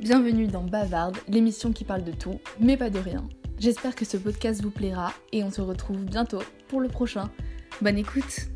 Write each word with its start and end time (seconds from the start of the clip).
Bienvenue 0.00 0.46
dans 0.46 0.62
Bavarde, 0.62 1.18
l'émission 1.28 1.72
qui 1.72 1.84
parle 1.84 2.04
de 2.04 2.12
tout, 2.12 2.40
mais 2.58 2.78
pas 2.78 2.88
de 2.88 2.98
rien. 2.98 3.28
J'espère 3.58 3.94
que 3.94 4.06
ce 4.06 4.16
podcast 4.16 4.62
vous 4.62 4.70
plaira 4.70 5.12
et 5.30 5.44
on 5.44 5.50
se 5.50 5.60
retrouve 5.60 6.06
bientôt 6.06 6.40
pour 6.68 6.80
le 6.80 6.88
prochain. 6.88 7.28
Bonne 7.82 7.98
écoute 7.98 8.48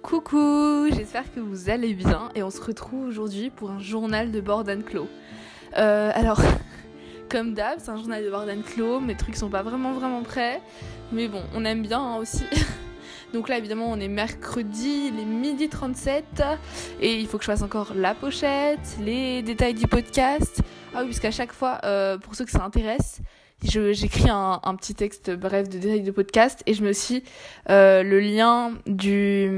Coucou, 0.00 0.86
j'espère 0.92 1.34
que 1.34 1.40
vous 1.40 1.70
allez 1.70 1.92
bien 1.92 2.28
et 2.36 2.44
on 2.44 2.50
se 2.50 2.60
retrouve 2.60 3.04
aujourd'hui 3.08 3.50
pour 3.50 3.72
un 3.72 3.80
journal 3.80 4.30
de 4.30 4.40
Borden 4.40 4.84
Clos. 4.84 5.08
Euh, 5.76 6.12
alors, 6.14 6.40
comme 7.28 7.52
d'hab, 7.52 7.80
c'est 7.80 7.90
un 7.90 7.96
journal 7.96 8.24
de 8.24 8.30
Borden 8.30 8.62
Clos, 8.62 9.00
mes 9.00 9.16
trucs 9.16 9.34
sont 9.34 9.50
pas 9.50 9.64
vraiment 9.64 9.92
vraiment 9.92 10.22
prêts, 10.22 10.62
mais 11.10 11.26
bon, 11.26 11.42
on 11.52 11.64
aime 11.64 11.82
bien 11.82 12.00
hein, 12.00 12.16
aussi. 12.18 12.44
Donc 13.32 13.48
là, 13.48 13.58
évidemment, 13.58 13.90
on 13.90 14.00
est 14.00 14.08
mercredi, 14.08 15.10
il 15.12 15.20
est 15.20 15.24
midi 15.24 15.68
37. 15.68 16.42
Et 17.00 17.18
il 17.18 17.26
faut 17.26 17.38
que 17.38 17.44
je 17.44 17.50
fasse 17.50 17.62
encore 17.62 17.92
la 17.94 18.14
pochette, 18.14 18.96
les 19.00 19.42
détails 19.42 19.74
du 19.74 19.86
podcast. 19.86 20.62
Ah 20.94 21.00
oui, 21.00 21.06
parce 21.06 21.20
qu'à 21.20 21.30
chaque 21.30 21.52
fois, 21.52 21.78
euh, 21.84 22.18
pour 22.18 22.34
ceux 22.34 22.44
que 22.44 22.50
ça 22.50 22.64
intéresse, 22.64 23.20
j'écris 23.62 24.28
un, 24.28 24.74
petit 24.76 24.94
texte 24.94 25.30
bref 25.30 25.68
de 25.68 25.78
détails 25.78 26.02
de 26.02 26.10
podcast 26.10 26.62
et 26.66 26.74
je 26.74 26.82
mets 26.82 26.90
aussi 26.90 27.22
euh, 27.68 28.02
le 28.02 28.18
lien 28.18 28.72
du, 28.86 29.48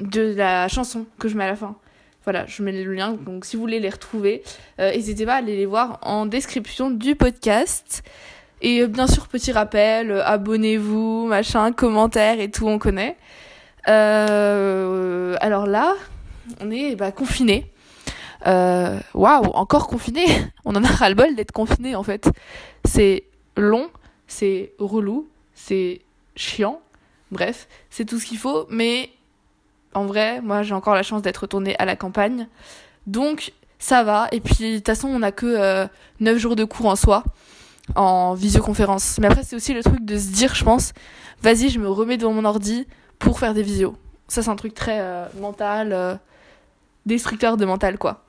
de 0.00 0.34
la 0.34 0.66
chanson 0.68 1.06
que 1.18 1.28
je 1.28 1.36
mets 1.36 1.44
à 1.44 1.48
la 1.48 1.56
fin. 1.56 1.76
Voilà, 2.24 2.46
je 2.46 2.62
mets 2.62 2.72
le 2.72 2.92
lien, 2.94 3.12
donc 3.12 3.44
si 3.44 3.56
vous 3.56 3.62
voulez 3.62 3.80
les 3.80 3.90
retrouver, 3.90 4.42
euh, 4.78 4.92
n'hésitez 4.92 5.26
pas 5.26 5.34
à 5.34 5.38
aller 5.38 5.56
les 5.56 5.66
voir 5.66 5.98
en 6.02 6.26
description 6.26 6.90
du 6.90 7.16
podcast. 7.16 8.04
Et 8.62 8.80
euh, 8.80 8.86
bien 8.86 9.08
sûr, 9.08 9.26
petit 9.26 9.52
rappel, 9.52 10.12
euh, 10.12 10.24
abonnez-vous, 10.24 11.26
machin, 11.26 11.72
commentaires 11.72 12.40
et 12.40 12.50
tout, 12.50 12.68
on 12.68 12.78
connaît. 12.78 13.16
Euh, 13.88 15.36
alors 15.40 15.66
là, 15.66 15.94
on 16.60 16.70
est 16.70 16.94
bah, 16.94 17.10
confiné. 17.10 17.66
Waouh, 18.44 19.00
wow, 19.14 19.50
encore 19.54 19.86
confiné 19.86 20.26
On 20.64 20.74
en 20.74 20.82
a 20.82 20.88
ras-le-bol 20.88 21.34
d'être 21.36 21.52
confiné 21.52 21.94
en 21.94 22.02
fait. 22.02 22.28
C'est 22.84 23.24
long, 23.56 23.90
c'est 24.26 24.72
relou, 24.78 25.28
c'est 25.54 26.00
chiant. 26.34 26.80
Bref, 27.30 27.68
c'est 27.90 28.04
tout 28.04 28.18
ce 28.18 28.26
qu'il 28.26 28.38
faut. 28.38 28.66
Mais 28.68 29.10
en 29.94 30.06
vrai, 30.06 30.40
moi 30.40 30.62
j'ai 30.62 30.74
encore 30.74 30.94
la 30.94 31.02
chance 31.02 31.22
d'être 31.22 31.38
retournée 31.38 31.76
à 31.78 31.84
la 31.84 31.96
campagne. 31.96 32.48
Donc 33.06 33.52
ça 33.78 34.04
va. 34.04 34.28
Et 34.32 34.40
puis 34.40 34.72
de 34.72 34.76
toute 34.76 34.86
façon, 34.86 35.08
on 35.08 35.22
a 35.22 35.32
que 35.32 35.46
euh, 35.46 35.86
9 36.20 36.38
jours 36.38 36.56
de 36.56 36.64
cours 36.64 36.86
en 36.86 36.96
soi 36.96 37.24
en 37.94 38.34
visioconférence. 38.34 39.18
Mais 39.18 39.26
après, 39.26 39.42
c'est 39.42 39.56
aussi 39.56 39.74
le 39.74 39.82
truc 39.82 40.04
de 40.04 40.16
se 40.16 40.28
dire, 40.28 40.54
je 40.54 40.64
pense, 40.64 40.92
vas-y, 41.42 41.68
je 41.68 41.78
me 41.78 41.88
remets 41.88 42.16
devant 42.16 42.32
mon 42.32 42.44
ordi 42.44 42.86
pour 43.18 43.38
faire 43.38 43.54
des 43.54 43.62
visios. 43.62 43.96
Ça, 44.28 44.42
c'est 44.42 44.50
un 44.50 44.56
truc 44.56 44.74
très 44.74 45.00
euh, 45.00 45.26
mental, 45.40 45.92
euh, 45.92 46.14
destructeur 47.06 47.56
de 47.56 47.64
mental, 47.64 47.98
quoi. 47.98 48.24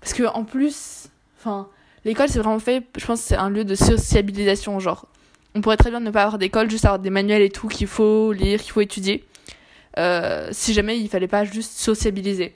Parce 0.00 0.12
que 0.14 0.24
en 0.24 0.44
plus, 0.44 1.08
enfin, 1.38 1.68
l'école, 2.04 2.28
c'est 2.28 2.38
vraiment 2.38 2.58
fait, 2.58 2.84
je 2.96 3.04
pense, 3.04 3.20
c'est 3.20 3.36
un 3.36 3.50
lieu 3.50 3.64
de 3.64 3.74
sociabilisation, 3.74 4.78
genre. 4.80 5.06
On 5.54 5.60
pourrait 5.60 5.76
très 5.76 5.90
bien 5.90 6.00
ne 6.00 6.10
pas 6.10 6.22
avoir 6.22 6.38
d'école, 6.38 6.70
juste 6.70 6.84
avoir 6.84 7.00
des 7.00 7.10
manuels 7.10 7.42
et 7.42 7.50
tout 7.50 7.66
qu'il 7.66 7.88
faut 7.88 8.32
lire, 8.32 8.60
qu'il 8.60 8.70
faut 8.70 8.80
étudier. 8.80 9.24
Euh, 9.98 10.48
si 10.52 10.72
jamais 10.72 10.98
il 10.98 11.08
fallait 11.08 11.26
pas 11.26 11.44
juste 11.44 11.72
sociabiliser. 11.72 12.54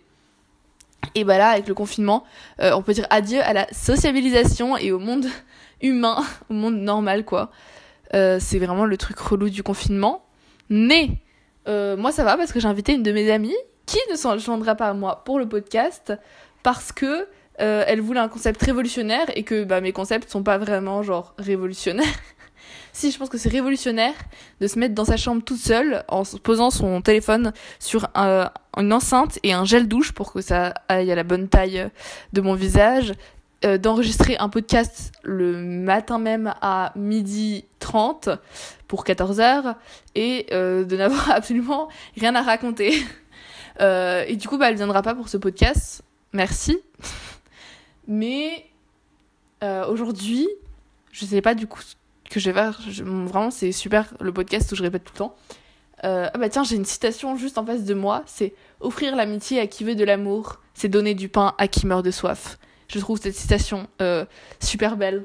Et 1.15 1.25
bah 1.25 1.39
là, 1.39 1.51
avec 1.51 1.69
le 1.69 1.75
confinement, 1.75 2.25
on 2.59 2.83
peut 2.83 2.93
dire 2.93 3.07
adieu 3.11 3.41
à 3.41 3.53
la 3.53 3.67
sociabilisation 3.73 4.77
et 4.77 4.91
au 4.91 4.99
monde 4.99 5.27
humain, 5.81 6.25
au 6.51 6.55
monde 6.55 6.77
normal, 6.77 7.25
quoi. 7.25 7.51
Euh, 8.15 8.39
c'est 8.41 8.59
vraiment 8.59 8.85
le 8.85 8.97
truc 8.97 9.19
relou 9.19 9.49
du 9.49 9.63
confinement. 9.63 10.25
Mais 10.69 11.11
euh, 11.69 11.97
moi, 11.97 12.13
ça 12.13 12.25
va 12.25 12.37
parce 12.37 12.53
que 12.53 12.61
j'ai 12.61 12.69
invité 12.69 12.95
une 12.95 13.03
de 13.03 13.13
mes 13.13 13.31
amies 13.31 13.57
qui 13.87 13.99
ne 14.11 14.17
s'en 14.17 14.39
joindra 14.39 14.75
pas 14.75 14.89
à 14.89 14.95
moi 14.95 15.23
pour 15.25 15.39
le 15.39 15.49
podcast 15.49 16.13
parce 16.63 16.93
que 16.93 17.27
euh, 17.61 17.85
elle 17.87 18.01
voulait 18.01 18.21
un 18.21 18.29
concept 18.29 18.63
révolutionnaire 18.63 19.27
et 19.37 19.43
que 19.43 19.65
bah, 19.65 19.81
mes 19.81 19.93
concepts 19.93 20.31
sont 20.31 20.43
pas 20.43 20.59
vraiment 20.59 21.03
genre 21.03 21.35
révolutionnaires. 21.39 22.07
si, 22.95 23.11
je 23.11 23.19
pense 23.19 23.29
que 23.29 23.39
c'est 23.39 23.49
révolutionnaire 23.49 24.15
de 24.61 24.69
se 24.69 24.79
mettre 24.79 24.95
dans 24.95 25.05
sa 25.05 25.17
chambre 25.17 25.43
toute 25.43 25.59
seule 25.59 26.05
en 26.07 26.23
posant 26.45 26.71
son 26.71 27.03
téléphone 27.03 27.53
sur 27.81 28.09
un, 28.15 28.53
une 28.77 28.93
enceinte 28.93 29.41
et 29.43 29.53
un 29.53 29.65
gel 29.65 29.89
douche 29.89 30.13
pour 30.13 30.33
que 30.33 30.41
ça 30.41 30.73
aille 30.89 31.11
à 31.11 31.17
la 31.17 31.25
bonne 31.25 31.49
taille 31.49 31.91
de 32.33 32.41
mon 32.41 32.55
visage, 32.55 33.13
euh, 33.65 33.79
d'enregistrer 33.79 34.37
un 34.37 34.49
podcast 34.49 35.11
le 35.25 35.59
matin 35.59 36.21
même 36.21 36.55
à 36.63 36.93
midi 36.95 37.65
30 37.81 38.29
pour 38.87 39.05
14h 39.05 39.75
et 40.15 40.47
euh, 40.53 40.85
de 40.85 40.97
n'avoir 40.99 41.33
absolument 41.33 41.89
rien 42.17 42.35
à 42.35 42.43
raconter. 42.43 42.95
Euh, 43.81 44.25
et 44.29 44.37
du 44.37 44.47
coup, 44.47 44.57
bah, 44.57 44.71
elle 44.71 44.77
viendra 44.77 45.03
pas 45.03 45.17
pour 45.17 45.29
ce 45.29 45.37
podcast. 45.37 46.03
Merci. 46.33 46.79
Mais 48.07 48.67
aujourd'hui, 49.89 50.47
je 51.11 51.25
sais 51.25 51.43
pas 51.43 51.57
du 51.57 51.67
coup 51.67 51.81
que 52.35 52.41
je 52.41 52.51
vais 52.51 52.71
vraiment, 53.03 53.51
c'est 53.51 53.73
super 53.73 54.13
le 54.21 54.33
podcast 54.33 54.73
où 54.73 54.75
je 54.75 54.83
répète 54.83 55.05
tout 55.05 55.13
le 55.15 55.19
temps. 55.19 55.37
ah 56.03 56.31
bah 56.37 56.49
tiens, 56.49 56.65
j'ai 56.65 56.77
une 56.77 56.85
citation 56.85 57.37
juste 57.37 57.57
en 57.59 57.65
face 57.65 57.85
de 57.85 57.95
moi. 57.95 58.23
C'est 58.27 58.55
offrir 58.81 59.17
l'amitié 59.17 59.61
à 59.61 59.67
qui 59.67 59.85
veut 59.85 59.95
de 59.95 60.05
l'amour, 60.05 60.61
c'est 60.75 60.89
donner 60.89 61.15
du 61.15 61.29
pain 61.29 61.55
à 61.59 61.69
qui 61.69 61.87
meurt 61.87 62.05
de 62.05 62.11
soif. 62.11 62.59
Je 62.89 62.99
trouve 62.99 63.19
cette 63.19 63.35
citation 63.35 63.89
euh, 64.03 64.25
super 64.61 64.97
belle 64.97 65.25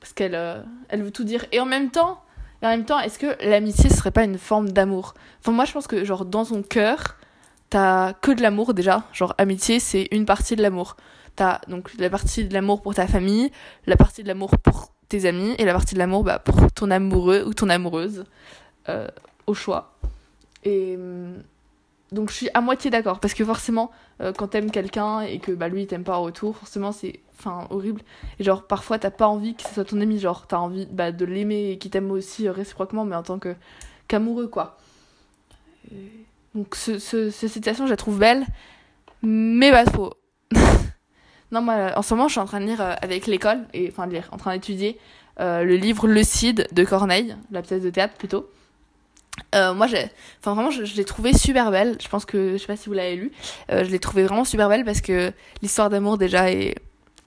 parce 0.00 0.12
qu'elle 0.12 0.34
euh, 0.34 0.62
elle 0.88 1.02
veut 1.02 1.10
tout 1.10 1.24
dire. 1.24 1.44
Et 1.52 1.60
en 1.60 1.66
même 1.66 1.90
temps, 1.90 2.20
en 2.62 2.68
même 2.68 2.84
temps, 2.84 2.98
est-ce 2.98 3.18
que 3.18 3.36
l'amitié 3.44 3.88
serait 3.90 4.10
pas 4.10 4.24
une 4.24 4.38
forme 4.38 4.70
d'amour? 4.70 5.14
Enfin, 5.40 5.52
moi, 5.52 5.64
je 5.64 5.72
pense 5.72 5.86
que 5.86 6.04
genre 6.04 6.24
dans 6.24 6.44
ton 6.44 6.62
cœur, 6.62 7.16
t'as 7.70 8.14
que 8.14 8.32
de 8.32 8.42
l'amour 8.42 8.74
déjà. 8.74 9.04
Genre 9.12 9.34
amitié, 9.38 9.80
c'est 9.80 10.08
une 10.10 10.24
partie 10.24 10.56
de 10.56 10.62
l'amour. 10.62 10.96
T'as 11.36 11.60
donc 11.68 11.90
la 11.98 12.10
partie 12.10 12.44
de 12.44 12.52
l'amour 12.52 12.82
pour 12.82 12.94
ta 12.94 13.06
famille, 13.06 13.50
la 13.86 13.96
partie 13.96 14.22
de 14.22 14.28
l'amour 14.28 14.50
pour 14.58 14.92
tes 15.08 15.26
amis 15.26 15.54
et 15.58 15.64
la 15.64 15.72
partie 15.72 15.94
de 15.94 15.98
l'amour 15.98 16.24
bah, 16.24 16.38
pour 16.38 16.70
ton 16.72 16.90
amoureux 16.90 17.44
ou 17.46 17.54
ton 17.54 17.68
amoureuse 17.68 18.24
euh, 18.88 19.08
au 19.46 19.54
choix. 19.54 19.94
Et 20.64 20.96
hum, 20.96 21.42
donc 22.12 22.30
je 22.30 22.36
suis 22.36 22.50
à 22.54 22.60
moitié 22.60 22.90
d'accord 22.90 23.20
parce 23.20 23.34
que 23.34 23.44
forcément 23.44 23.90
euh, 24.20 24.32
quand 24.32 24.48
t'aimes 24.48 24.70
quelqu'un 24.70 25.20
et 25.20 25.38
que 25.38 25.52
bah 25.52 25.68
lui 25.68 25.82
il 25.82 25.86
t'aime 25.86 26.04
pas 26.04 26.18
en 26.18 26.22
retour 26.22 26.56
forcément 26.56 26.92
c'est 26.92 27.20
horrible. 27.70 28.02
Et 28.38 28.44
genre 28.44 28.66
parfois 28.66 28.98
t'as 28.98 29.10
pas 29.10 29.26
envie 29.26 29.54
que 29.54 29.62
ce 29.62 29.74
soit 29.74 29.84
ton 29.84 30.00
ami 30.00 30.18
genre 30.18 30.46
t'as 30.46 30.58
envie 30.58 30.86
bah, 30.86 31.12
de 31.12 31.24
l'aimer 31.24 31.70
et 31.70 31.78
qu'il 31.78 31.90
t'aime 31.90 32.10
aussi 32.10 32.48
euh, 32.48 32.52
réciproquement 32.52 33.04
mais 33.04 33.16
en 33.16 33.22
tant 33.22 33.38
que 33.38 33.54
qu'amoureux 34.08 34.48
quoi. 34.48 34.78
Donc 36.54 36.74
ce, 36.74 36.98
cette 36.98 37.50
situation 37.50 37.86
je 37.86 37.90
la 37.90 37.96
trouve 37.96 38.18
belle 38.18 38.46
mais 39.22 39.70
pas 39.70 39.84
trop 39.84 40.14
non 41.52 41.62
moi 41.62 41.92
en 41.96 42.02
ce 42.02 42.14
moment 42.14 42.28
je 42.28 42.32
suis 42.32 42.40
en 42.40 42.46
train 42.46 42.60
de 42.60 42.66
lire 42.66 42.80
euh, 42.80 42.94
avec 43.00 43.26
l'école 43.26 43.66
et 43.74 43.88
enfin 43.90 44.06
de 44.06 44.12
lire 44.12 44.28
en 44.32 44.36
train 44.36 44.54
d'étudier 44.54 44.98
le 45.40 45.76
livre 45.76 46.08
Le 46.08 46.24
Cid 46.24 46.66
de 46.72 46.84
Corneille 46.84 47.36
la 47.52 47.62
pièce 47.62 47.82
de 47.82 47.90
théâtre 47.90 48.14
plutôt 48.14 48.50
euh, 49.54 49.74
moi, 49.74 49.86
j'ai, 49.86 50.04
enfin 50.40 50.54
vraiment, 50.54 50.70
je, 50.70 50.82
l'ai 50.96 51.04
trouvé 51.04 51.32
super 51.36 51.70
belle. 51.70 51.96
Je 52.00 52.08
pense 52.08 52.24
que, 52.24 52.52
je 52.52 52.58
sais 52.58 52.66
pas 52.66 52.76
si 52.76 52.88
vous 52.88 52.94
l'avez 52.94 53.16
lu, 53.16 53.32
euh, 53.70 53.84
je 53.84 53.90
l'ai 53.90 53.98
trouvé 53.98 54.24
vraiment 54.24 54.44
super 54.44 54.68
belle 54.68 54.84
parce 54.84 55.00
que 55.00 55.32
l'histoire 55.62 55.90
d'amour 55.90 56.18
déjà 56.18 56.50
est, 56.50 56.76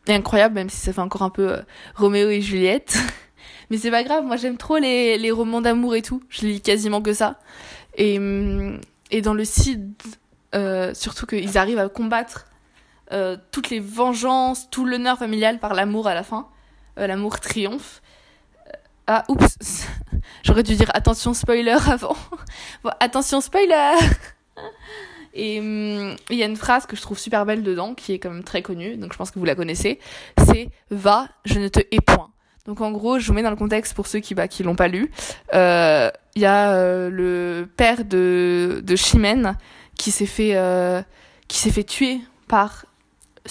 incroyable, 0.07 0.55
même 0.55 0.69
si 0.69 0.77
ça 0.77 0.93
fait 0.93 1.01
encore 1.01 1.21
un 1.21 1.29
peu 1.29 1.49
euh, 1.49 1.61
Roméo 1.95 2.29
et 2.29 2.41
Juliette. 2.41 2.97
Mais 3.69 3.77
c'est 3.77 3.91
pas 3.91 4.03
grave, 4.03 4.25
moi 4.25 4.35
j'aime 4.35 4.57
trop 4.57 4.77
les, 4.77 5.17
les 5.17 5.31
romans 5.31 5.61
d'amour 5.61 5.95
et 5.95 6.01
tout. 6.01 6.21
Je 6.29 6.45
lis 6.45 6.61
quasiment 6.61 7.01
que 7.01 7.13
ça. 7.13 7.39
Et, 7.95 8.17
hum, 8.17 8.81
et 9.11 9.21
dans 9.21 9.33
le 9.33 9.45
Cid, 9.45 9.93
euh, 10.55 10.93
surtout 10.93 11.25
qu'ils 11.25 11.57
arrivent 11.57 11.79
à 11.79 11.88
combattre 11.88 12.47
toutes 13.51 13.69
les 13.69 13.79
vengeances, 13.79 14.69
tout 14.69 14.85
l'honneur 14.85 15.17
familial 15.17 15.59
par 15.59 15.73
l'amour 15.73 16.07
à 16.07 16.13
la 16.13 16.23
fin. 16.23 16.47
l'amour 16.97 17.39
triomphe. 17.39 18.01
Ah, 19.07 19.25
oups, 19.27 19.57
j'aurais 20.44 20.63
dû 20.63 20.75
dire 20.75 20.89
attention 20.94 21.33
spoiler 21.33 21.71
avant. 21.89 22.16
attention 23.00 23.41
spoiler 23.41 23.95
Et 25.33 25.59
hum, 25.59 26.15
il 26.30 26.38
y 26.38 26.44
a 26.44 26.45
une 26.45 26.56
phrase 26.56 26.86
que 26.86 26.95
je 26.95 27.01
trouve 27.01 27.18
super 27.18 27.45
belle 27.45 27.63
dedans, 27.63 27.94
qui 27.94 28.13
est 28.13 28.19
quand 28.19 28.30
même 28.30 28.44
très 28.44 28.62
connue, 28.62 28.97
donc 28.97 29.12
je 29.13 29.18
pense 29.18 29.31
que 29.31 29.39
vous 29.39 29.45
la 29.45 29.56
connaissez. 29.56 30.00
C'est 30.45 30.69
Va, 30.89 31.27
je 31.45 31.59
ne 31.59 31.68
te 31.68 31.80
hais 31.80 32.01
point. 32.01 32.30
Donc 32.65 32.80
en 32.81 32.91
gros, 32.91 33.18
je 33.18 33.27
vous 33.27 33.33
mets 33.33 33.41
dans 33.41 33.50
le 33.50 33.56
contexte 33.56 33.94
pour 33.94 34.07
ceux 34.07 34.19
qui 34.19 34.36
bah, 34.36 34.47
qui 34.47 34.63
l'ont 34.63 34.75
pas 34.75 34.88
lu. 34.88 35.12
Euh, 35.53 36.12
il 36.36 36.41
y 36.41 36.45
a 36.45 36.74
euh, 36.74 37.09
le 37.09 37.68
père 37.75 38.06
de 38.06 38.81
de 38.83 38.95
Chimène 38.95 39.57
qui 39.97 40.12
s'est 40.12 40.25
fait 40.25 40.56
euh, 40.56 41.01
qui 41.47 41.57
s'est 41.57 41.71
fait 41.71 41.83
tuer 41.83 42.21
par 42.47 42.86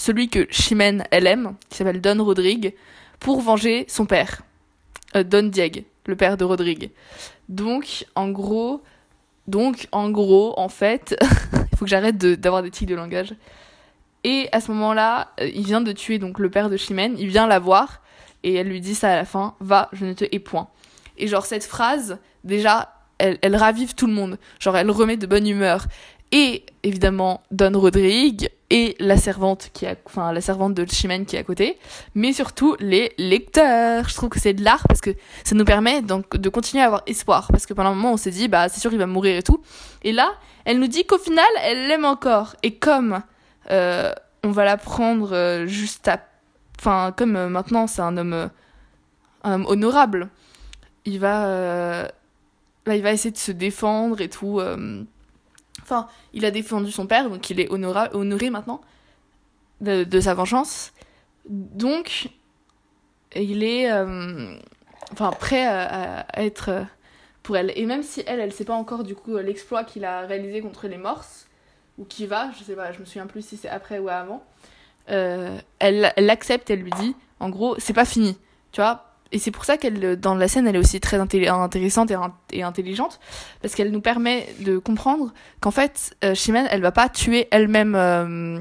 celui 0.01 0.29
que 0.29 0.47
Chimène 0.49 1.03
elle 1.11 1.27
aime, 1.27 1.53
qui 1.69 1.77
s'appelle 1.77 2.01
Don 2.01 2.23
Rodrigue, 2.23 2.73
pour 3.19 3.39
venger 3.39 3.85
son 3.87 4.07
père. 4.07 4.41
Euh, 5.15 5.23
Don 5.23 5.43
Dieg, 5.43 5.85
le 6.07 6.15
père 6.15 6.37
de 6.37 6.43
Rodrigue. 6.43 6.89
Donc, 7.49 8.05
en 8.15 8.29
gros, 8.29 8.81
donc, 9.47 9.87
en 9.91 10.09
gros, 10.09 10.57
en 10.57 10.69
fait, 10.69 11.15
il 11.71 11.77
faut 11.77 11.85
que 11.85 11.91
j'arrête 11.91 12.17
d'avoir 12.17 12.63
des 12.63 12.71
tics 12.71 12.89
de 12.89 12.95
langage. 12.95 13.35
Et 14.23 14.49
à 14.51 14.59
ce 14.59 14.71
moment-là, 14.71 15.33
euh, 15.39 15.47
il 15.53 15.65
vient 15.65 15.81
de 15.81 15.91
tuer 15.91 16.17
donc 16.17 16.39
le 16.39 16.49
père 16.49 16.71
de 16.71 16.77
Chimène, 16.77 17.15
il 17.19 17.27
vient 17.27 17.45
la 17.45 17.59
voir, 17.59 18.01
et 18.41 18.55
elle 18.55 18.69
lui 18.69 18.81
dit 18.81 18.95
ça 18.95 19.11
à 19.11 19.15
la 19.15 19.25
fin, 19.25 19.53
va, 19.59 19.87
je 19.93 20.05
ne 20.05 20.13
te 20.13 20.25
hais 20.31 20.39
point. 20.39 20.67
Et 21.19 21.27
genre, 21.27 21.45
cette 21.45 21.65
phrase, 21.65 22.17
déjà, 22.43 22.91
elle, 23.19 23.37
elle 23.43 23.55
ravive 23.55 23.93
tout 23.93 24.07
le 24.07 24.13
monde. 24.13 24.39
Genre, 24.59 24.75
elle 24.75 24.89
remet 24.89 25.17
de 25.17 25.27
bonne 25.27 25.47
humeur. 25.47 25.85
et 26.31 26.63
évidemment 26.81 27.43
Don 27.51 27.77
Rodrigue 27.77 28.49
et 28.71 28.95
la 28.99 29.17
servante 29.17 29.69
qui 29.73 29.85
a, 29.85 29.95
enfin 30.05 30.31
la 30.31 30.39
servante 30.39 30.73
de 30.73 30.85
Chimène 30.85 31.25
qui 31.25 31.35
est 31.35 31.39
à 31.39 31.43
côté, 31.43 31.77
mais 32.15 32.31
surtout 32.31 32.77
les 32.79 33.13
lecteurs. 33.17 34.07
Je 34.07 34.15
trouve 34.15 34.29
que 34.29 34.39
c'est 34.39 34.53
de 34.53 34.63
l'art 34.63 34.87
parce 34.87 35.01
que 35.01 35.11
ça 35.43 35.55
nous 35.55 35.65
permet 35.65 36.01
donc 36.01 36.37
de 36.37 36.49
continuer 36.49 36.81
à 36.81 36.87
avoir 36.87 37.03
espoir 37.05 37.49
parce 37.49 37.65
que 37.65 37.73
pendant 37.73 37.89
un 37.89 37.95
moment 37.95 38.13
on 38.13 38.17
s'est 38.17 38.31
dit 38.31 38.47
bah 38.47 38.69
c'est 38.69 38.79
sûr 38.79 38.91
il 38.93 38.97
va 38.97 39.07
mourir 39.07 39.35
et 39.35 39.43
tout, 39.43 39.61
et 40.03 40.13
là 40.13 40.31
elle 40.63 40.79
nous 40.79 40.87
dit 40.87 41.05
qu'au 41.05 41.17
final 41.17 41.45
elle 41.63 41.89
l'aime 41.89 42.05
encore 42.05 42.55
et 42.63 42.75
comme 42.75 43.21
euh, 43.69 44.13
on 44.43 44.51
va 44.51 44.63
la 44.63 44.77
prendre 44.77 45.35
euh, 45.35 45.67
juste 45.67 46.07
à, 46.07 46.25
enfin 46.79 47.13
comme 47.15 47.35
euh, 47.35 47.49
maintenant 47.49 47.87
c'est 47.87 48.01
un 48.01 48.15
homme, 48.15 48.49
honorable, 49.43 50.29
il 51.03 51.19
va, 51.19 52.07
il 52.87 53.01
va 53.01 53.11
essayer 53.11 53.31
de 53.31 53.37
se 53.37 53.51
défendre 53.51 54.21
et 54.21 54.29
tout. 54.29 54.61
Enfin, 55.91 56.07
il 56.33 56.45
a 56.45 56.51
défendu 56.51 56.89
son 56.89 57.05
père, 57.05 57.29
donc 57.29 57.49
il 57.49 57.59
est 57.59 57.69
honoré 57.69 58.49
maintenant 58.49 58.79
de, 59.81 60.19
sa 60.21 60.33
vengeance. 60.33 60.93
Donc, 61.49 62.29
il 63.35 63.61
est 63.63 63.91
euh, 63.91 64.55
enfin, 65.11 65.31
prêt 65.31 65.67
à, 65.67 66.25
être 66.35 66.69
euh, 66.69 66.83
pour 67.43 67.57
elle. 67.57 67.73
Et 67.75 67.85
même 67.85 68.03
si 68.03 68.23
elle, 68.25 68.39
elle 68.39 68.53
sait 68.53 68.63
pas 68.63 68.73
encore 68.73 69.03
du 69.03 69.15
coup 69.15 69.35
l'exploit 69.37 69.83
qu'il 69.83 70.05
a 70.05 70.21
réalisé 70.21 70.61
contre 70.61 70.87
les 70.87 70.97
morses, 70.97 71.47
ou 71.97 72.05
qui 72.05 72.25
va, 72.25 72.51
je 72.57 72.63
sais 72.63 72.75
pas, 72.75 72.93
je 72.93 72.99
me 72.99 73.05
souviens 73.05 73.27
plus 73.27 73.45
si 73.45 73.57
c'est 73.57 73.67
après 73.67 73.99
ou 73.99 74.07
avant, 74.07 74.45
euh, 75.09 75.59
elle 75.79 76.13
l'accepte, 76.17 76.69
elle 76.69 76.83
lui 76.83 76.91
dit, 76.91 77.15
en 77.41 77.49
gros, 77.49 77.75
c'est 77.79 77.93
pas 77.93 78.05
fini. 78.05 78.37
Tu 78.71 78.79
vois, 78.79 79.10
et 79.31 79.39
c'est 79.39 79.51
pour 79.51 79.65
ça 79.65 79.77
qu'elle, 79.77 80.19
dans 80.19 80.35
la 80.35 80.47
scène, 80.47 80.67
elle 80.67 80.75
est 80.75 80.79
aussi 80.79 80.99
très 80.99 81.17
intéressante 81.17 82.11
et, 82.51 82.63
intelligente, 82.63 83.19
parce 83.61 83.75
qu'elle 83.75 83.91
nous 83.91 84.01
permet 84.01 84.47
de 84.59 84.77
comprendre 84.77 85.33
qu'en 85.61 85.71
fait, 85.71 86.15
euh, 86.23 86.35
Chimène, 86.35 86.67
elle 86.69 86.81
va 86.81 86.91
pas 86.91 87.07
tuer 87.07 87.47
elle-même 87.51 87.95
euh, 87.95 88.59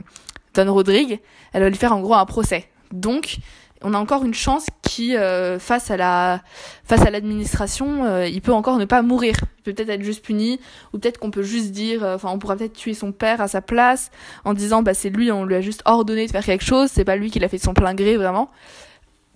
Don 0.54 0.72
Rodrigue, 0.72 1.20
elle 1.52 1.62
va 1.62 1.68
lui 1.68 1.76
faire 1.76 1.92
en 1.92 2.00
gros 2.00 2.14
un 2.14 2.26
procès. 2.26 2.68
Donc, 2.92 3.38
on 3.82 3.94
a 3.94 3.98
encore 3.98 4.24
une 4.24 4.34
chance 4.34 4.66
qui, 4.82 5.16
euh, 5.16 5.58
face 5.58 5.90
à 5.90 5.96
la, 5.96 6.40
face 6.84 7.02
à 7.02 7.10
l'administration, 7.10 8.04
euh, 8.04 8.26
il 8.26 8.42
peut 8.42 8.52
encore 8.52 8.76
ne 8.76 8.84
pas 8.84 9.02
mourir. 9.02 9.34
Il 9.58 9.62
peut 9.62 9.72
peut-être 9.72 9.90
être 9.90 10.04
juste 10.04 10.24
puni, 10.24 10.60
ou 10.92 10.98
peut-être 10.98 11.18
qu'on 11.18 11.30
peut 11.30 11.42
juste 11.42 11.72
dire, 11.72 12.02
enfin, 12.04 12.28
on 12.30 12.38
pourra 12.38 12.56
peut-être 12.56 12.74
tuer 12.74 12.94
son 12.94 13.10
père 13.10 13.40
à 13.40 13.48
sa 13.48 13.60
place, 13.60 14.10
en 14.44 14.54
disant, 14.54 14.82
bah, 14.82 14.94
c'est 14.94 15.10
lui, 15.10 15.32
on 15.32 15.44
lui 15.44 15.54
a 15.54 15.60
juste 15.60 15.82
ordonné 15.84 16.26
de 16.26 16.30
faire 16.30 16.44
quelque 16.44 16.64
chose, 16.64 16.90
c'est 16.92 17.04
pas 17.04 17.16
lui 17.16 17.30
qui 17.30 17.38
l'a 17.40 17.48
fait 17.48 17.56
de 17.56 17.62
son 17.62 17.74
plein 17.74 17.94
gré, 17.94 18.16
vraiment. 18.16 18.50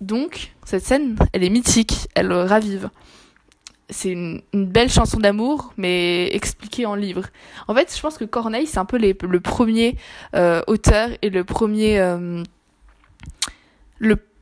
Donc, 0.05 0.51
cette 0.65 0.85
scène, 0.85 1.15
elle 1.33 1.43
est 1.43 1.49
mythique, 1.49 2.07
elle 2.13 2.31
ravive. 2.31 2.89
C'est 3.89 4.09
une, 4.09 4.41
belle 4.53 4.89
chanson 4.89 5.19
d'amour, 5.19 5.73
mais 5.77 6.27
expliquée 6.27 6.85
en 6.85 6.93
livre. 6.93 7.23
En 7.67 7.73
fait, 7.73 7.91
je 7.95 7.99
pense 7.99 8.17
que 8.17 8.25
Corneille, 8.25 8.67
c'est 8.67 8.77
un 8.77 8.85
peu 8.85 8.97
le 8.97 9.39
premier 9.39 9.97
euh, 10.35 10.61
auteur 10.67 11.09
et 11.21 11.29
le 11.29 11.43
premier... 11.43 11.99
Euh, 11.99 12.43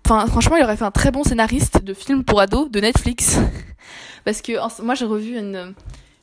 franchement, 0.06 0.57
il 0.57 0.63
aurait 0.63 0.77
fait 0.77 0.83
un 0.83 0.92
très 0.92 1.12
bon 1.12 1.24
scénariste 1.24 1.81
de 1.81 1.94
film 1.94 2.25
pour 2.25 2.42
ados 2.42 2.69
de 2.69 2.80
Netflix. 2.81 3.39
Parce 4.25 4.42
que 4.42 4.81
moi, 4.81 4.95
j'ai 4.95 5.06
revu 5.06 5.38
une, 5.38 5.74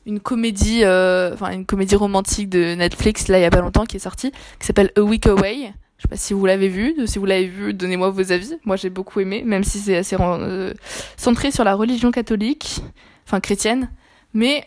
une 0.05 0.19
comédie, 0.19 0.83
euh, 0.83 1.33
enfin, 1.33 1.51
une 1.51 1.65
comédie 1.65 1.95
romantique 1.95 2.49
de 2.49 2.75
Netflix, 2.75 3.27
là, 3.27 3.39
il 3.39 3.41
y 3.41 3.45
a 3.45 3.49
pas 3.49 3.61
longtemps, 3.61 3.85
qui 3.85 3.97
est 3.97 3.99
sortie, 3.99 4.31
qui 4.59 4.67
s'appelle 4.67 4.91
A 4.97 5.01
Week 5.01 5.25
Away 5.25 5.73
je 6.01 6.07
sais 6.07 6.09
pas 6.09 6.17
si 6.17 6.33
vous 6.33 6.47
l'avez 6.47 6.67
vu. 6.67 6.95
Si 7.05 7.19
vous 7.19 7.27
l'avez 7.27 7.45
vu, 7.45 7.75
donnez-moi 7.75 8.09
vos 8.09 8.31
avis. 8.31 8.57
Moi, 8.65 8.75
j'ai 8.75 8.89
beaucoup 8.89 9.19
aimé, 9.19 9.43
même 9.45 9.63
si 9.63 9.77
c'est 9.77 9.97
assez 9.97 10.17
euh, 10.19 10.73
centré 11.15 11.51
sur 11.51 11.63
la 11.63 11.75
religion 11.75 12.09
catholique, 12.09 12.81
enfin 13.27 13.39
chrétienne. 13.39 13.87
Mais 14.33 14.65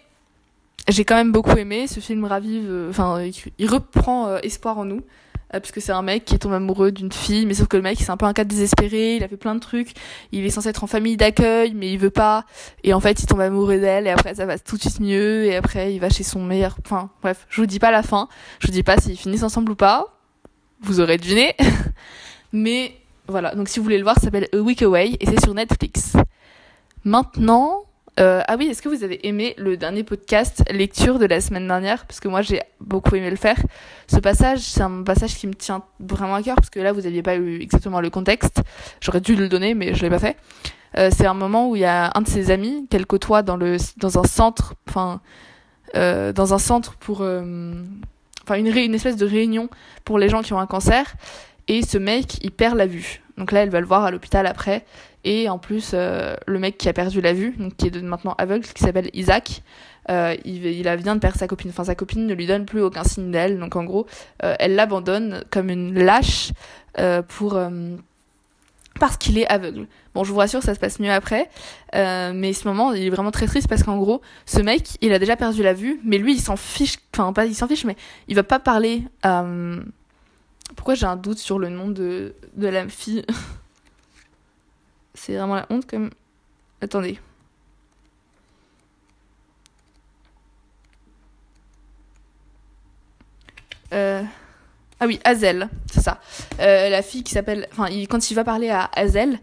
j'ai 0.87 1.05
quand 1.05 1.17
même 1.17 1.33
beaucoup 1.33 1.57
aimé. 1.57 1.89
Ce 1.89 1.99
film 1.99 2.25
ravive, 2.25 2.67
euh, 2.69 2.89
enfin, 2.89 3.21
il 3.59 3.69
reprend 3.69 4.29
euh, 4.29 4.39
espoir 4.45 4.79
en 4.79 4.85
nous. 4.85 5.03
parce 5.51 5.73
que 5.73 5.81
c'est 5.81 5.91
un 5.91 6.03
mec 6.03 6.25
qui 6.25 6.39
tombe 6.39 6.53
amoureux 6.53 6.93
d'une 6.93 7.11
fille, 7.11 7.47
mais 7.47 7.55
sauf 7.55 7.67
que 7.67 7.77
le 7.77 7.83
mec, 7.83 7.99
c'est 7.99 8.11
un 8.11 8.17
peu 8.17 8.27
un 8.27 8.33
cas 8.33 8.45
désespéré, 8.45 9.17
il 9.17 9.25
a 9.25 9.29
fait 9.29 9.37
plein 9.37 9.57
de 9.57 9.61
trucs, 9.61 9.91
il 10.31 10.47
est 10.47 10.51
censé 10.51 10.69
être 10.69 10.85
en 10.85 10.87
famille 10.87 11.17
d'accueil, 11.17 11.75
mais 11.75 11.93
il 11.93 11.99
veut 11.99 12.11
pas, 12.11 12.45
et 12.85 12.95
en 12.95 13.01
fait, 13.01 13.23
il 13.23 13.27
tombe 13.27 13.41
amoureux 13.41 13.79
d'elle, 13.79 14.07
et 14.07 14.11
après, 14.11 14.37
ça 14.37 14.47
va 14.47 14.59
tout 14.59 14.77
de 14.77 14.81
suite 14.81 15.01
mieux, 15.01 15.45
et 15.45 15.57
après, 15.57 15.95
il 15.95 16.01
va 16.01 16.11
chez 16.11 16.25
son 16.25 16.43
meilleur, 16.45 16.77
enfin, 16.85 17.11
bref, 17.23 17.47
je 17.51 17.61
vous 17.61 17.67
dis 17.67 17.79
pas 17.79 17.93
la 17.93 18.03
fin, 18.03 18.29
je 18.59 18.67
vous 18.67 18.73
dis 18.73 18.83
pas 18.83 18.99
s'ils 18.99 19.17
finissent 19.17 19.45
ensemble 19.45 19.71
ou 19.71 19.77
pas, 19.77 20.13
vous 20.85 21.01
aurez 21.01 21.19
deviné. 21.19 21.57
Mais 22.53 22.97
voilà, 23.27 23.55
donc 23.55 23.69
si 23.69 23.79
vous 23.79 23.85
voulez 23.85 23.99
le 23.99 24.05
voir, 24.05 24.17
ça 24.17 24.23
s'appelle 24.23 24.49
A 24.53 24.59
Week 24.59 24.83
Away 24.83 25.17
et 25.19 25.27
c'est 25.27 25.41
sur 25.43 25.55
Netflix. 25.55 26.15
Maintenant, 27.05 27.85
euh, 28.21 28.43
ah 28.47 28.57
oui, 28.57 28.67
est-ce 28.67 28.81
que 28.81 28.89
vous 28.89 29.03
avez 29.03 29.27
aimé 29.27 29.55
le 29.59 29.77
dernier 29.77 30.05
podcast 30.05 30.63
lecture 30.71 31.19
de 31.19 31.27
la 31.27 31.41
semaine 31.41 31.67
dernière? 31.67 32.07
Parce 32.07 32.21
que 32.21 32.29
moi 32.29 32.43
j'ai 32.43 32.61
beaucoup 32.81 33.17
aimé 33.17 33.31
le 33.31 33.37
faire. 33.37 33.57
Ce 34.07 34.19
passage, 34.19 34.61
c'est 34.61 34.83
un 34.83 35.03
passage 35.03 35.35
qui 35.35 35.47
me 35.47 35.55
tient 35.55 35.83
vraiment 35.99 36.37
à 36.37 36.43
cœur 36.43 36.57
parce 36.57 36.71
que 36.71 36.79
là 36.81 36.93
vous 36.93 37.01
n'aviez 37.01 37.23
pas 37.23 37.35
eu 37.37 37.61
exactement 37.61 38.01
le 38.01 38.11
contexte. 38.11 38.63
J'aurais 39.01 39.21
dû 39.21 39.35
le 39.35 39.49
donner, 39.49 39.75
mais 39.75 39.95
je 39.95 40.03
l'ai 40.03 40.11
pas 40.11 40.21
fait. 40.21 40.37
Euh, 40.97 41.11
c'est 41.13 41.27
un 41.27 41.35
moment 41.35 41.69
où 41.69 41.77
il 41.77 41.81
y 41.81 41.87
a 41.87 42.13
un 42.15 42.21
de 42.21 42.29
ses 42.29 42.53
amis 42.53 42.87
qu'elle 42.89 43.07
côtoie 43.07 43.43
dans 43.43 43.57
le 43.57 43.79
dans 43.97 44.19
un 44.19 44.25
centre, 44.25 44.75
enfin 44.89 45.21
euh, 45.97 46.33
dans 46.33 46.55
un 46.55 46.59
centre 46.59 46.95
pour 46.95 47.25
enfin 48.44 48.58
une, 48.58 48.94
espèce 48.94 49.17
de 49.17 49.26
réunion 49.26 49.69
pour 50.05 50.19
les 50.19 50.29
gens 50.29 50.43
qui 50.43 50.52
ont 50.52 50.58
un 50.58 50.67
cancer. 50.67 51.14
Et 51.67 51.82
ce 51.82 51.99
mec, 51.99 52.38
il 52.43 52.50
perd 52.50 52.76
la 52.76 52.87
vue. 52.87 53.23
Donc 53.38 53.50
là, 53.52 53.62
elle 53.62 53.70
va 53.70 53.81
le 53.81 53.87
voir 53.87 54.05
à 54.05 54.11
l'hôpital 54.11 54.46
après. 54.46 54.85
Et 55.25 55.49
en 55.49 55.58
plus, 55.58 55.93
euh, 55.94 56.37
le 56.46 56.58
mec 56.58 56.76
qui 56.76 56.88
a 56.88 56.93
perdu 56.93 57.23
la 57.23 57.32
vue, 57.32 57.55
donc 57.58 57.76
qui 57.76 57.87
est 57.87 58.02
maintenant 58.02 58.35
aveugle, 58.37 58.67
qui 58.67 58.82
s'appelle 58.82 59.08
Isaac, 59.14 59.62
euh, 60.11 60.37
il, 60.44 60.67
il 60.67 60.87
a 60.87 60.96
vient 60.96 61.14
de 61.14 61.20
perdre 61.20 61.38
sa 61.38 61.49
copine. 61.49 61.70
Enfin, 61.70 61.85
sa 61.85 61.94
copine 61.94 62.26
ne 62.26 62.35
lui 62.35 62.46
donne 62.46 62.67
plus 62.67 62.82
aucun 62.82 63.05
signe 63.05 63.31
d'elle. 63.31 63.58
Donc 63.58 63.76
en 63.76 63.85
gros, 63.85 64.06
euh, 64.43 64.55
elle 64.58 64.75
l'abandonne 64.75 65.43
comme 65.50 65.70
une 65.70 65.99
lâche 65.99 66.52
pour 67.29 67.58
parce 68.99 69.17
qu'il 69.17 69.38
est 69.38 69.46
aveugle. 69.46 69.87
Bon, 70.14 70.25
je 70.25 70.32
vous 70.32 70.38
rassure, 70.38 70.62
ça 70.62 70.75
se 70.75 70.81
passe 70.81 71.00
mieux 71.00 71.11
après. 71.11 71.50
Euh, 71.94 72.32
mais 72.35 72.52
ce 72.52 72.67
moment, 72.69 72.93
il 72.93 73.05
est 73.05 73.11
vraiment 73.11 73.31
très 73.31 73.46
triste 73.46 73.69
parce 73.69 73.82
qu'en 73.82 73.99
gros, 73.99 74.20
ce 74.46 74.61
mec, 74.61 74.96
il 75.00 75.12
a 75.12 75.19
déjà 75.19 75.37
perdu 75.37 75.62
la 75.62 75.73
vue, 75.73 76.00
mais 76.05 76.19
lui, 76.19 76.35
il 76.35 76.41
s'en 76.41 76.56
fiche. 76.56 76.99
Enfin, 77.12 77.32
pas 77.32 77.46
il 77.46 77.55
s'en 77.55 77.67
fiche, 77.67 77.85
mais 77.85 77.96
il 78.29 78.37
va 78.37 78.44
pas 78.44 78.61
parler. 78.61 79.02
Euh... 79.26 79.82
Pourquoi 80.76 80.94
j'ai 80.94 81.06
un 81.06 81.17
doute 81.17 81.38
sur 81.38 81.58
le 81.58 81.69
nom 81.69 81.88
de, 81.88 82.35
de 82.56 82.69
la 82.69 82.88
fille? 82.88 83.25
C'est 85.14 85.37
vraiment 85.37 85.55
la 85.56 85.67
honte 85.70 85.87
comme. 85.87 86.11
Attendez. 86.81 87.19
Euh. 93.93 94.23
Ah 95.04 95.06
oui, 95.06 95.20
Hazel, 95.23 95.68
c'est 95.92 96.00
ça. 96.00 96.18
Euh, 96.61 96.88
la 96.88 97.02
fille 97.02 97.23
qui 97.25 97.32
s'appelle. 97.32 97.68
Enfin, 97.73 97.88
quand 98.08 98.30
il 98.30 98.34
va 98.34 98.42
parler 98.42 98.70
à 98.70 98.88
Hazel, 98.96 99.38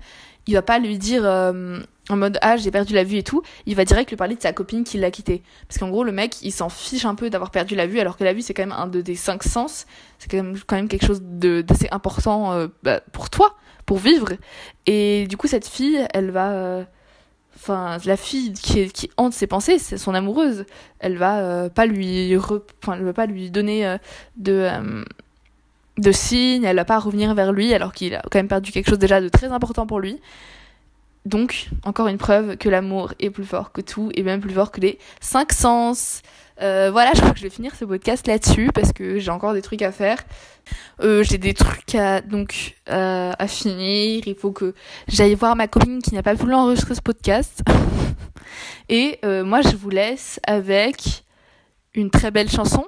il 0.47 0.55
va 0.55 0.63
pas 0.63 0.79
lui 0.79 0.97
dire 0.97 1.21
euh, 1.23 1.79
en 2.09 2.17
mode 2.17 2.39
ah 2.41 2.57
j'ai 2.57 2.71
perdu 2.71 2.95
la 2.95 3.03
vue 3.03 3.17
et 3.17 3.23
tout. 3.23 3.43
Il 3.67 3.75
va 3.75 3.85
direct 3.85 4.09
lui 4.09 4.17
parler 4.17 4.33
de 4.33 4.41
sa 4.41 4.53
copine 4.53 4.83
qui 4.83 4.97
l'a 4.97 5.11
quitté. 5.11 5.43
Parce 5.67 5.77
qu'en 5.77 5.89
gros, 5.89 6.03
le 6.03 6.11
mec, 6.11 6.41
il 6.41 6.51
s'en 6.51 6.69
fiche 6.69 7.05
un 7.05 7.13
peu 7.13 7.29
d'avoir 7.29 7.51
perdu 7.51 7.75
la 7.75 7.85
vue, 7.85 7.99
alors 7.99 8.17
que 8.17 8.23
la 8.23 8.33
vue 8.33 8.41
c'est 8.41 8.55
quand 8.55 8.63
même 8.63 8.71
un 8.71 8.87
de 8.87 9.03
cinq 9.13 9.43
sens. 9.43 9.85
C'est 10.17 10.31
quand 10.31 10.37
même, 10.37 10.57
quand 10.65 10.77
même 10.77 10.87
quelque 10.87 11.05
chose 11.05 11.21
d'assez 11.21 11.89
important 11.91 12.53
euh, 12.53 12.67
bah, 12.81 13.01
pour 13.11 13.29
toi, 13.29 13.55
pour 13.85 13.99
vivre. 13.99 14.29
Et 14.87 15.27
du 15.27 15.37
coup, 15.37 15.45
cette 15.45 15.67
fille, 15.67 15.99
elle 16.11 16.31
va 16.31 16.87
enfin 17.55 17.97
la 18.05 18.17
fille 18.17 18.53
qui, 18.53 18.89
qui 18.89 19.11
hante 19.17 19.33
ses 19.33 19.45
pensées 19.45 19.77
c'est 19.77 19.97
son 19.97 20.13
amoureuse 20.13 20.65
elle 20.99 21.17
va 21.17 21.69
pas 21.69 21.85
lui 21.85 22.33
enfin 22.37 22.93
elle 22.93 23.03
va 23.03 23.11
pas 23.11 23.25
lui 23.25 23.51
donner 23.51 23.97
de 24.37 25.03
de 26.01 26.11
signes, 26.11 26.63
elle 26.63 26.75
va 26.75 26.85
pas 26.85 26.99
revenir 26.99 27.33
vers 27.33 27.53
lui 27.53 27.73
alors 27.73 27.93
qu'il 27.93 28.15
a 28.15 28.21
quand 28.23 28.39
même 28.39 28.47
perdu 28.47 28.71
quelque 28.71 28.89
chose 28.89 28.99
déjà 28.99 29.21
de 29.21 29.29
très 29.29 29.47
important 29.47 29.85
pour 29.85 29.99
lui. 29.99 30.19
Donc, 31.25 31.69
encore 31.83 32.07
une 32.07 32.17
preuve 32.17 32.57
que 32.57 32.67
l'amour 32.67 33.13
est 33.19 33.29
plus 33.29 33.45
fort 33.45 33.71
que 33.71 33.81
tout 33.81 34.11
et 34.15 34.23
même 34.23 34.41
plus 34.41 34.53
fort 34.53 34.71
que 34.71 34.81
les 34.81 34.97
cinq 35.19 35.53
sens. 35.53 36.23
Euh, 36.61 36.89
voilà, 36.91 37.11
je 37.15 37.21
crois 37.21 37.31
que 37.31 37.37
je 37.37 37.43
vais 37.43 37.51
finir 37.51 37.75
ce 37.75 37.85
podcast 37.85 38.25
là-dessus 38.25 38.69
parce 38.73 38.91
que 38.91 39.19
j'ai 39.19 39.29
encore 39.29 39.53
des 39.53 39.61
trucs 39.61 39.83
à 39.83 39.91
faire. 39.91 40.17
Euh, 41.01 41.23
j'ai 41.23 41.37
des 41.37 41.53
trucs 41.53 41.93
à 41.93 42.21
donc 42.21 42.75
euh, 42.89 43.31
à 43.37 43.47
finir. 43.47 44.23
Il 44.25 44.35
faut 44.35 44.51
que 44.51 44.73
j'aille 45.07 45.35
voir 45.35 45.55
ma 45.55 45.67
copine 45.67 46.01
qui 46.01 46.15
n'a 46.15 46.23
pas 46.23 46.33
voulu 46.33 46.55
enregistrer 46.55 46.95
ce 46.95 47.01
podcast. 47.01 47.61
et 48.89 49.19
moi, 49.23 49.61
je 49.61 49.75
vous 49.75 49.89
laisse 49.89 50.39
avec 50.47 51.23
une 51.93 52.09
très 52.09 52.31
belle 52.31 52.49
chanson 52.49 52.85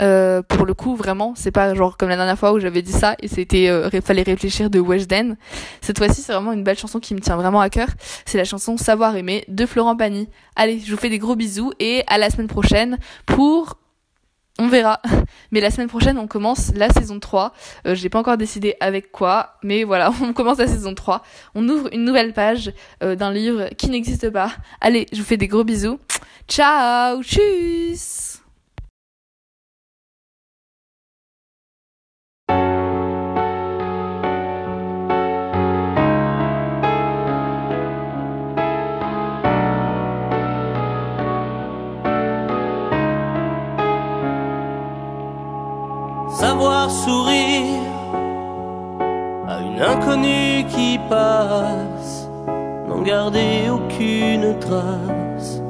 euh, 0.00 0.42
pour 0.42 0.66
le 0.66 0.74
coup, 0.74 0.96
vraiment, 0.96 1.34
c'est 1.36 1.50
pas 1.50 1.74
genre 1.74 1.96
comme 1.96 2.08
la 2.08 2.16
dernière 2.16 2.38
fois 2.38 2.52
où 2.52 2.58
j'avais 2.58 2.82
dit 2.82 2.92
ça 2.92 3.14
et 3.20 3.28
c'était 3.28 3.68
euh, 3.68 3.88
fallait 4.02 4.22
réfléchir 4.22 4.70
de 4.70 4.80
Weshden. 4.80 5.36
Cette 5.80 5.98
fois-ci, 5.98 6.20
c'est 6.20 6.32
vraiment 6.32 6.52
une 6.52 6.64
belle 6.64 6.78
chanson 6.78 7.00
qui 7.00 7.14
me 7.14 7.20
tient 7.20 7.36
vraiment 7.36 7.60
à 7.60 7.70
cœur. 7.70 7.88
C'est 8.24 8.38
la 8.38 8.44
chanson 8.44 8.76
Savoir 8.76 9.16
aimer 9.16 9.44
de 9.48 9.66
Florent 9.66 9.96
Pagny. 9.96 10.28
Allez, 10.56 10.80
je 10.80 10.90
vous 10.90 11.00
fais 11.00 11.10
des 11.10 11.18
gros 11.18 11.36
bisous 11.36 11.72
et 11.78 12.02
à 12.08 12.18
la 12.18 12.30
semaine 12.30 12.48
prochaine 12.48 12.98
pour 13.26 13.78
on 14.58 14.68
verra. 14.68 15.00
Mais 15.50 15.60
la 15.60 15.70
semaine 15.70 15.88
prochaine, 15.88 16.18
on 16.18 16.26
commence 16.26 16.72
la 16.74 16.90
saison 16.90 17.18
3. 17.18 17.52
Euh, 17.86 17.94
j'ai 17.94 18.08
pas 18.08 18.18
encore 18.18 18.36
décidé 18.36 18.76
avec 18.80 19.10
quoi, 19.12 19.54
mais 19.62 19.84
voilà, 19.84 20.12
on 20.22 20.32
commence 20.32 20.58
la 20.58 20.66
saison 20.66 20.94
3. 20.94 21.22
On 21.54 21.68
ouvre 21.68 21.88
une 21.92 22.04
nouvelle 22.04 22.32
page 22.32 22.72
euh, 23.02 23.16
d'un 23.16 23.32
livre 23.32 23.68
qui 23.76 23.88
n'existe 23.88 24.30
pas. 24.30 24.52
Allez, 24.80 25.06
je 25.12 25.18
vous 25.18 25.24
fais 25.24 25.36
des 25.36 25.48
gros 25.48 25.64
bisous. 25.64 25.98
Ciao, 26.48 27.22
tchuss 27.22 28.43
savoir 46.34 46.90
sourire 46.90 47.80
à 49.48 49.60
une 49.60 49.80
inconnue 49.80 50.64
qui 50.68 50.98
passe, 51.08 52.28
n'en 52.88 53.02
garder 53.02 53.70
aucune 53.70 54.58
trace, 54.58 55.62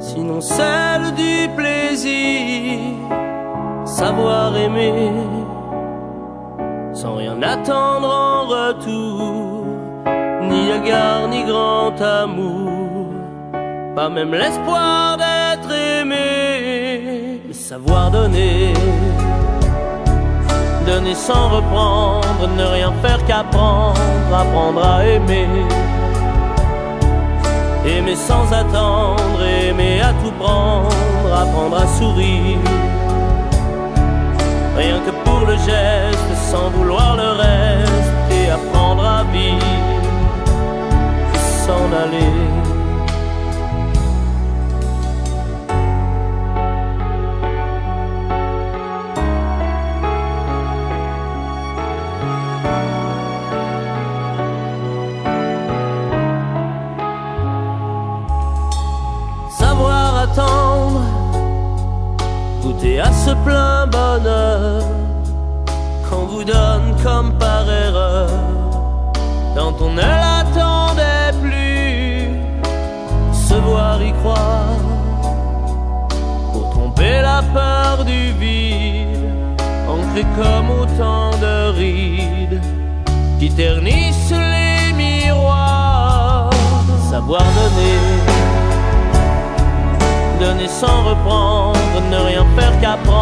sinon 0.00 0.40
celle 0.40 1.14
du 1.14 1.48
plaisir, 1.56 2.78
savoir 3.84 4.56
aimer 4.56 5.12
sans 6.94 7.14
rien 7.14 7.40
attendre 7.42 8.08
en 8.08 8.46
retour, 8.46 9.64
ni 10.50 10.70
égard 10.70 11.28
ni 11.28 11.44
grand 11.44 11.98
amour, 12.00 13.06
pas 13.94 14.08
même 14.08 14.34
l'espoir 14.34 15.16
d'être 15.16 15.72
aimé, 15.72 17.40
savoir 17.52 18.10
donner 18.10 18.72
donner 20.86 21.14
sans 21.14 21.48
reprendre, 21.48 22.48
ne 22.56 22.64
rien 22.64 22.92
faire 23.02 23.24
qu'apprendre, 23.26 24.00
apprendre 24.34 24.84
à 24.84 25.04
aimer. 25.04 25.48
Aimer 27.84 28.16
sans 28.16 28.52
attendre, 28.52 29.42
aimer 29.44 30.00
à 30.00 30.12
tout 30.22 30.32
prendre, 30.38 30.88
apprendre 31.34 31.76
à 31.76 31.86
sourire. 31.98 32.58
Rien 34.76 34.98
que 35.06 35.10
pour 35.24 35.40
le 35.46 35.54
geste, 35.54 36.50
sans 36.50 36.70
vouloir 36.70 37.16
le 37.16 37.28
reste, 37.42 37.91
donne 66.40 66.96
comme 67.02 67.32
par 67.38 67.68
erreur 67.68 68.28
quand 69.54 69.74
on 69.80 69.92
ne 69.92 70.00
l'attendait 70.00 71.32
plus. 71.42 72.30
Se 73.32 73.54
voir 73.54 74.02
y 74.02 74.12
croire 74.20 74.80
pour 76.52 76.70
tromper 76.70 77.20
la 77.20 77.42
peur 77.52 78.04
du 78.04 78.32
vide, 78.32 79.30
ancré 79.88 80.24
comme 80.36 80.70
autant 80.70 81.30
de 81.44 81.76
rides 81.76 82.60
qui 83.38 83.50
ternissent 83.50 84.30
les 84.30 84.92
miroirs. 84.94 86.50
Savoir 87.10 87.42
donner 87.42 88.42
donner 90.42 90.68
sans 90.68 91.04
reprendre, 91.04 91.78
ne 92.10 92.16
rien 92.16 92.44
faire 92.56 92.80
qu'apprendre, 92.80 93.21